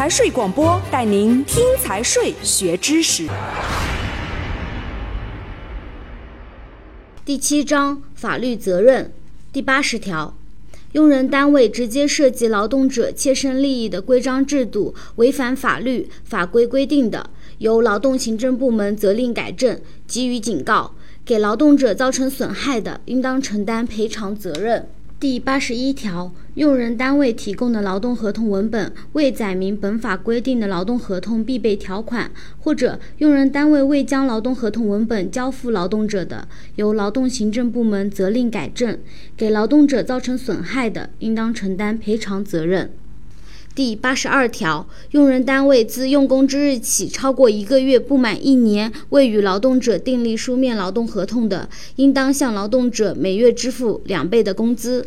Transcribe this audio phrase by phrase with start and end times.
[0.00, 3.28] 财税广播带您听财税学知识。
[7.22, 9.12] 第七章法律责任
[9.52, 10.34] 第八十条，
[10.92, 17.28] 用人单位直接涉及劳动者切身利益的规章制度违反法律法规规定的，
[17.58, 19.78] 由劳动行政部门责令改正，
[20.08, 20.94] 给予警告；
[21.26, 24.88] 给劳动者造成损害的，应当承担赔偿责任。
[25.20, 38.94] 第八十一条，用人单位提供的劳动合同文本未载明本法规定的劳动合同必备条款，或者用人单位未将劳动合同文本交付劳动者的，由劳动行政部门责令改正；
[39.36, 42.90] 给劳动者造成损害的，应当承担赔偿责任。
[43.72, 55.06] 第八十二条，用人单位自用工之日起超过一个月不满一年未与劳动者订立书面劳动合同的，应当向劳动者每月支付两倍的工资。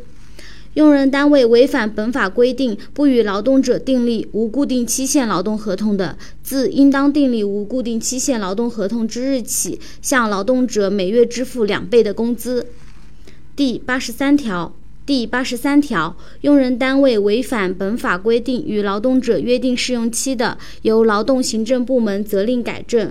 [0.76, 12.66] 用人单位违反本法规定不与劳动者订立无固定期限劳动合同的，自应当订立无固定期限劳动合同之日起，向劳动者每月支付两倍的工资。
[13.56, 14.74] 第八十三条。
[15.06, 23.10] 第八十三条，用人单位违反本法规定与劳动者约定试用期的，由劳动行政部门责令改正；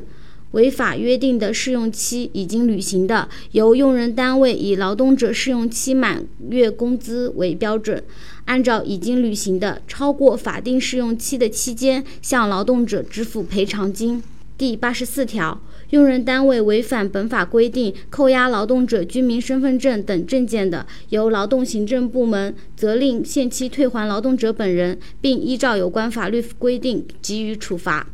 [0.53, 8.03] 违法约定的试用期已经履行的，由用人单位以劳动者试用期满月工资为标准，
[8.47, 14.23] 按照已经履行的超过法定试用期的期间，向劳动者支付赔偿金。
[14.57, 15.61] 第八十四条。
[15.93, 28.07] 用人单位违反本法规定，扣押劳动者居民身份证等证件的，由劳动行政部门责令限期退还劳动者本人，并依照有关法律规定给予处罚。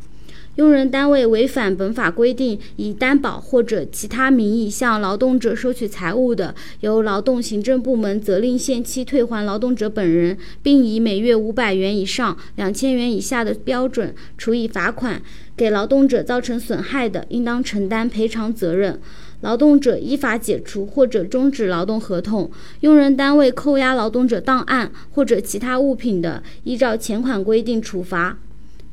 [0.59, 15.21] 用人单位违反本法规定，以担保或者其他名义向劳动者收取财物的，由劳动行政部门责令限期退还劳动者本人，并以每月五百元以上两千元以下的标准处以罚款。
[15.55, 18.99] 给劳动者造成损害的，应当承担赔偿责任。
[19.39, 22.51] 劳动者依法解除或者终止劳动合同，
[22.81, 28.37] 用人单位扣押劳动者档案或者其他物品的，依照前款规定处罚。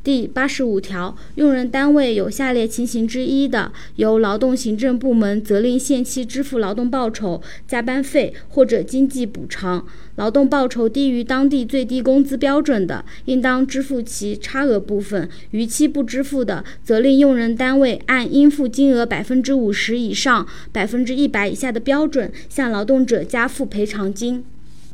[0.06, 9.84] 第八十五条，用人单位有下列情形之一的，由劳动行政部门责令限期支付劳动报酬、加班费或者经济补偿；
[10.14, 24.44] 劳动报酬低于当地最低工资标准的，应当支付其差额部分；逾期不支付的，责令用人单位按应付金额百分之五十以上、百分之一百以下的标准，向劳动者加付赔偿金。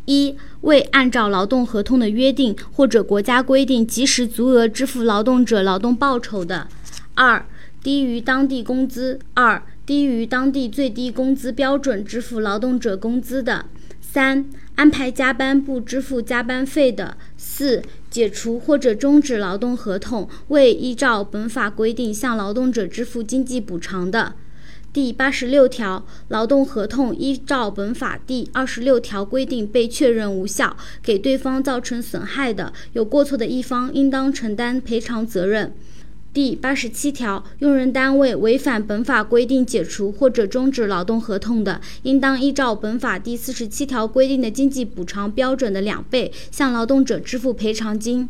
[0.06, 6.66] 一未按照劳动合同的约定或者国家规定及时足额支付劳动者劳动报酬的；
[7.14, 7.44] 二
[7.82, 13.66] 低于当地工资；二低于当地最低工资标准支付劳动者工资的；
[14.00, 24.34] 三安排加班不支付加班费的；四解除或者终止劳动合同未依照本法规定向劳动者支付经济补偿的。
[24.92, 35.72] 第八十六条，劳动合同依照本法第二十六条规定被确认无效，给对方造成损害的，有过错的一方应当承担赔偿责任。
[36.34, 48.28] 第八十七条，用人单位违反本法规定解除或者终止劳动合同的，应当依照本法第四十七条规定的经济补偿标准的两倍，向劳动者支付赔偿金。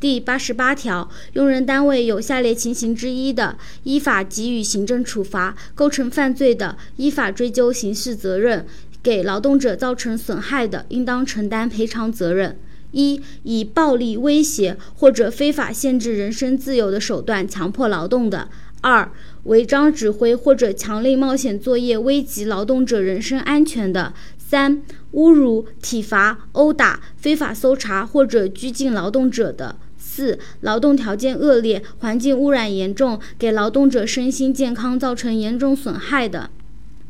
[0.00, 8.60] 第八十八条，用人单位有下列情形之一的，依法给予行政处罚；构成犯罪的，依法追究刑事责任；
[9.02, 12.56] 给劳动者造成损害的，应当承担赔偿责任。
[12.92, 18.48] 一、以暴力威胁或者非法限制人身自由的手段强迫劳动的；
[18.80, 19.10] 二、
[19.44, 24.14] 违章指挥或者强令冒险作业危及劳动者人身安全的。
[24.38, 24.82] 三、
[25.12, 29.76] 侮辱、体罚、殴打、非法搜查或者拘禁劳动者的；
[30.18, 36.50] 四、劳动条件恶劣、环境污染严重，给劳动者身心健康造成严重损害的。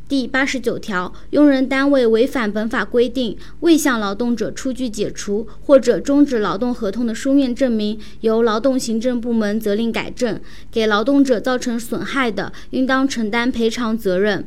[0.07, 10.39] 第八十九条，用人单位违反本法规定，未向劳动者出具解除或者终止劳动合同的书面证明，由劳动行政部门责令改正，
[10.71, 14.45] 给劳动者造成损害的，应当承担赔偿责任。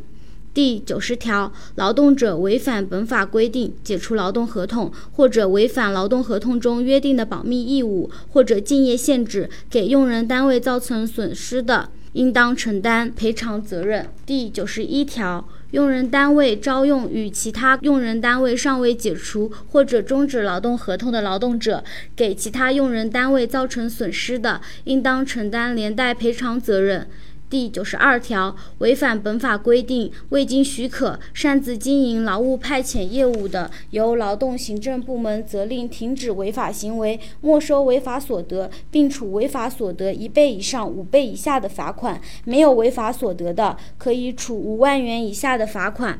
[0.54, 14.06] 第九十条，劳动者违反本法规定解除劳动合同，或者违反劳动合同中约定的保密义务，或者竞业限制，给用人单位造成损失的，应当承担赔偿责任。
[14.26, 21.82] 第九十一条，用人单位招用与其他用人单位尚未解除或者终止劳动合同的劳动者，
[22.14, 27.08] 给其他用人单位造成损失的，应当承担连带赔偿责任。
[27.52, 46.18] 第九十二条，违反本法规定，未经许可擅自经营劳务派遣业务的，由劳动行政部门责令停止违法行为，没收违法所得，并处违法所得一倍以上五倍以下的罚款；没有违法所得的，可以处五万元以下的罚款。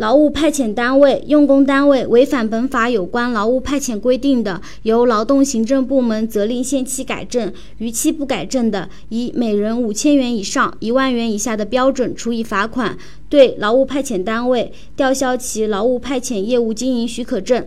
[0.00, 12.96] 劳务派遣单位、用工单位违反本法有关劳务派遣规定的，由劳动行政部门责令限期改正；逾期不改正的，以每人五千元以上一万元以下的标准处以罚款。
[13.28, 17.66] 对劳务派遣单位吊销其劳务派遣业务经营许可证。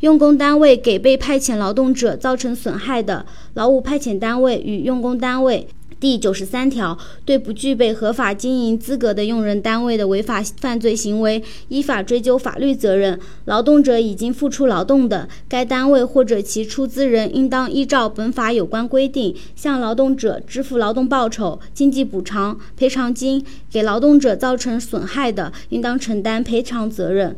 [0.00, 5.66] 用工单位给被派遣劳动者造成损害的，劳务派遣单位与用工单位。
[5.98, 13.18] 第九十三条，对不具备合法经营资格的用人单位的违法犯罪行为，依法追究法律责任。
[13.46, 23.40] 劳动者已经付出劳动的，该单位或者其出资人应当依照本法有关规定，向劳动者支付劳动报酬、经济补偿、赔偿金；
[23.70, 27.34] 给劳动者造成损害的，应当承担赔偿责任。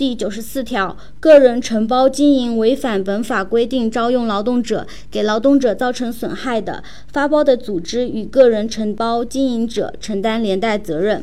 [0.00, 6.82] 第九十四条，个人承包经营违反本法规定招用劳动者，给劳动者造成损害的，
[7.12, 11.22] 发包的组织与个人承包经营者承担连带责任。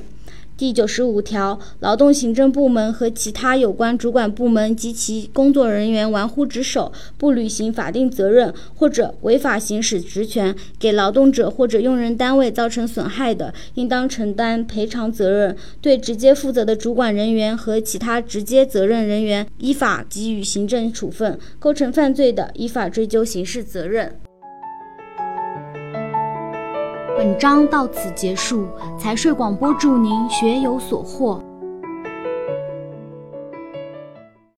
[0.57, 15.56] 第九十五条，劳动行政部门和其他有关主管部门及其工作人员玩忽职守、不履行法定责任或者违法行使职权，给劳动者或者用人单位造成损害的，应当承担赔偿责任。
[15.80, 24.15] 对直接负责的主管人员和其他直接责任人员，依法给予行政处分；构成犯罪的，依法追究刑事责任。
[27.27, 28.69] 本章到此结束。
[28.97, 31.44] 财税广播祝您学有所获。